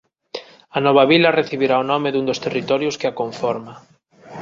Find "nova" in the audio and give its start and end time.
0.85-1.03